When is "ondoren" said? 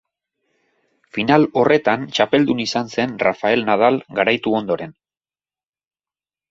4.63-5.01